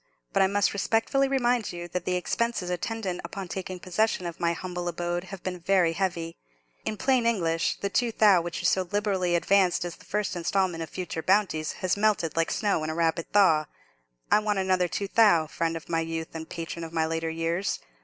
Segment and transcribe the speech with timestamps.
[0.33, 4.53] But I must respectfully remind you that the expenses attendant upon taking possession of my
[4.53, 6.37] humble abode have been very heavy.
[6.85, 10.81] In plain English, the two thou' which you so liberally advanced as the first instalment
[10.81, 13.67] of future bounties, has melted like snow in a rapid thaw.
[14.31, 17.77] I want another two thou', friend of my youth and patron of my later years.